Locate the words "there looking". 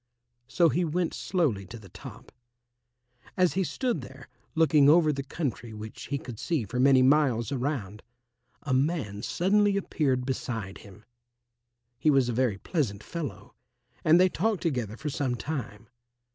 4.01-4.89